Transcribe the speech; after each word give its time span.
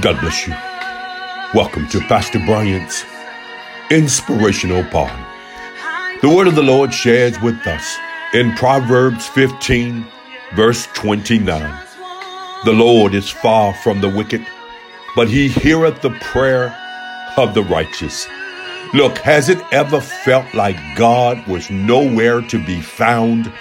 God 0.00 0.20
bless 0.20 0.48
you. 0.48 0.54
Welcome 1.54 1.86
to 1.90 2.00
Pastor 2.00 2.40
Bryant's 2.40 3.04
Inspirational 3.92 4.82
Pod. 4.90 5.16
The 6.20 6.28
word 6.28 6.48
of 6.48 6.56
the 6.56 6.64
Lord 6.64 6.92
shares 6.92 7.40
with 7.40 7.64
us 7.64 7.96
in 8.32 8.56
Proverbs 8.56 9.28
15, 9.28 10.04
verse 10.56 10.88
29. 10.94 11.84
The 12.64 12.72
Lord 12.72 13.14
is 13.14 13.30
far 13.30 13.72
from 13.72 14.00
the 14.00 14.08
wicked, 14.08 14.44
but 15.14 15.28
he 15.28 15.46
heareth 15.46 16.02
the 16.02 16.10
prayer 16.20 16.76
of 17.36 17.54
the 17.54 17.62
righteous. 17.62 18.26
Look, 18.94 19.18
has 19.18 19.48
it 19.48 19.62
ever 19.70 20.00
felt 20.00 20.52
like 20.54 20.76
God 20.96 21.46
was 21.46 21.70
nowhere 21.70 22.40
to 22.40 22.66
be 22.66 22.80
found? 22.80 23.52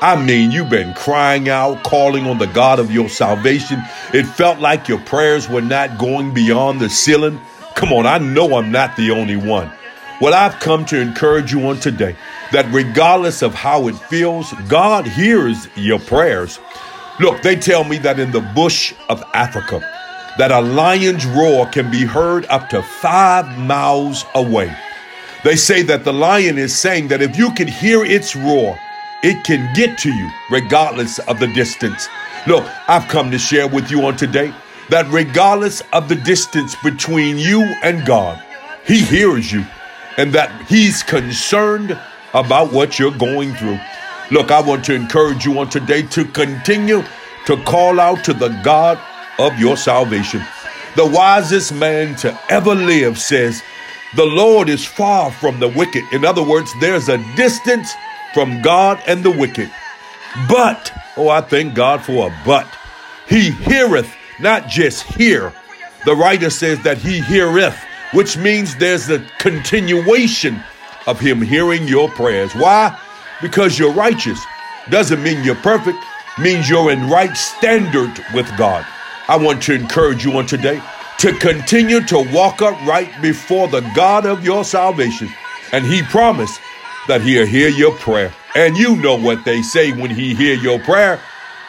I 0.00 0.14
mean, 0.24 0.52
you've 0.52 0.70
been 0.70 0.94
crying 0.94 1.48
out, 1.48 1.82
calling 1.82 2.26
on 2.26 2.38
the 2.38 2.46
God 2.46 2.78
of 2.78 2.92
your 2.92 3.08
salvation. 3.08 3.82
It 4.14 4.24
felt 4.24 4.60
like 4.60 4.86
your 4.86 5.00
prayers 5.00 5.48
were 5.48 5.60
not 5.60 5.98
going 5.98 6.32
beyond 6.32 6.80
the 6.80 6.88
ceiling. 6.88 7.40
Come 7.74 7.92
on, 7.92 8.06
I 8.06 8.18
know 8.18 8.56
I'm 8.56 8.70
not 8.70 8.94
the 8.96 9.10
only 9.10 9.34
one. 9.34 9.72
Well, 10.20 10.34
I've 10.34 10.60
come 10.60 10.84
to 10.86 11.00
encourage 11.00 11.52
you 11.52 11.66
on 11.66 11.80
today 11.80 12.16
that 12.52 12.72
regardless 12.72 13.42
of 13.42 13.54
how 13.54 13.88
it 13.88 13.96
feels, 13.96 14.52
God 14.68 15.04
hears 15.04 15.68
your 15.76 15.98
prayers. 15.98 16.60
Look, 17.18 17.42
they 17.42 17.56
tell 17.56 17.82
me 17.82 17.98
that 17.98 18.20
in 18.20 18.30
the 18.30 18.40
bush 18.40 18.94
of 19.08 19.20
Africa, 19.34 19.80
that 20.38 20.52
a 20.52 20.60
lion's 20.60 21.26
roar 21.26 21.66
can 21.66 21.90
be 21.90 22.04
heard 22.04 22.46
up 22.46 22.68
to 22.68 22.82
five 22.82 23.58
miles 23.58 24.24
away. 24.36 24.76
They 25.42 25.56
say 25.56 25.82
that 25.82 26.04
the 26.04 26.12
lion 26.12 26.56
is 26.56 26.76
saying 26.78 27.08
that 27.08 27.20
if 27.20 27.36
you 27.36 27.52
can 27.54 27.66
hear 27.66 28.04
its 28.04 28.36
roar, 28.36 28.78
it 29.22 29.44
can 29.44 29.72
get 29.74 29.98
to 29.98 30.12
you 30.12 30.30
regardless 30.50 31.18
of 31.20 31.40
the 31.40 31.48
distance. 31.48 32.08
Look, 32.46 32.64
I've 32.88 33.08
come 33.08 33.30
to 33.30 33.38
share 33.38 33.66
with 33.66 33.90
you 33.90 34.04
on 34.06 34.16
today 34.16 34.54
that 34.90 35.10
regardless 35.10 35.82
of 35.92 36.08
the 36.08 36.14
distance 36.14 36.76
between 36.82 37.36
you 37.36 37.62
and 37.82 38.06
God, 38.06 38.42
He 38.86 39.00
hears 39.00 39.52
you 39.52 39.66
and 40.16 40.32
that 40.32 40.66
He's 40.68 41.02
concerned 41.02 41.98
about 42.34 42.72
what 42.72 42.98
you're 42.98 43.10
going 43.16 43.54
through. 43.54 43.78
Look, 44.30 44.50
I 44.50 44.60
want 44.60 44.84
to 44.86 44.94
encourage 44.94 45.44
you 45.44 45.58
on 45.58 45.68
today 45.70 46.02
to 46.02 46.24
continue 46.24 47.02
to 47.46 47.56
call 47.64 47.98
out 47.98 48.24
to 48.24 48.34
the 48.34 48.48
God 48.62 48.98
of 49.38 49.58
your 49.58 49.76
salvation. 49.76 50.42
The 50.96 51.06
wisest 51.06 51.72
man 51.74 52.16
to 52.16 52.38
ever 52.50 52.74
live 52.74 53.18
says, 53.18 53.62
The 54.16 54.26
Lord 54.26 54.68
is 54.68 54.84
far 54.84 55.30
from 55.32 55.60
the 55.60 55.68
wicked. 55.68 56.04
In 56.12 56.24
other 56.24 56.42
words, 56.42 56.72
there's 56.80 57.08
a 57.08 57.18
distance 57.36 57.94
from 58.38 58.62
God 58.62 59.02
and 59.08 59.24
the 59.24 59.32
wicked. 59.32 59.68
But, 60.48 60.92
oh, 61.16 61.28
I 61.28 61.40
thank 61.40 61.74
God 61.74 62.04
for 62.04 62.28
a 62.28 62.42
but. 62.46 62.68
He 63.28 63.50
heareth, 63.50 64.14
not 64.38 64.68
just 64.68 65.02
hear. 65.02 65.52
The 66.04 66.14
writer 66.14 66.48
says 66.48 66.80
that 66.84 66.98
he 66.98 67.20
heareth, 67.20 67.76
which 68.12 68.36
means 68.36 68.76
there's 68.76 69.10
a 69.10 69.18
continuation 69.40 70.62
of 71.08 71.18
him 71.18 71.42
hearing 71.42 71.88
your 71.88 72.08
prayers. 72.10 72.52
Why? 72.52 72.96
Because 73.42 73.76
you're 73.76 73.92
righteous. 73.92 74.40
Doesn't 74.88 75.20
mean 75.20 75.42
you're 75.42 75.56
perfect, 75.56 75.98
means 76.38 76.70
you're 76.70 76.92
in 76.92 77.10
right 77.10 77.36
standard 77.36 78.24
with 78.32 78.46
God. 78.56 78.86
I 79.26 79.36
want 79.36 79.64
to 79.64 79.74
encourage 79.74 80.24
you 80.24 80.34
on 80.34 80.46
today 80.46 80.80
to 81.18 81.32
continue 81.40 82.02
to 82.02 82.24
walk 82.32 82.62
upright 82.62 83.20
before 83.20 83.66
the 83.66 83.80
God 83.96 84.26
of 84.26 84.44
your 84.44 84.62
salvation. 84.62 85.28
And 85.72 85.84
he 85.84 86.02
promised 86.02 86.60
that 87.08 87.22
he'll 87.22 87.46
hear 87.46 87.68
your 87.68 87.92
prayer. 87.92 88.32
And 88.54 88.76
you 88.76 88.96
know 88.96 89.16
what 89.16 89.44
they 89.44 89.62
say 89.62 89.92
when 89.92 90.10
he 90.10 90.34
hear 90.34 90.54
your 90.54 90.78
prayer. 90.78 91.20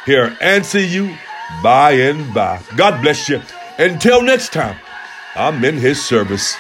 He'll 0.06 0.32
answer 0.40 0.80
you 0.80 1.16
by 1.64 1.92
and 1.94 2.34
by. 2.34 2.62
God 2.76 3.02
bless 3.02 3.28
you. 3.28 3.42
Until 3.78 4.22
next 4.22 4.54
time, 4.54 4.78
I'm 5.36 5.64
in 5.66 5.78
his 5.78 6.04
service. 6.04 6.56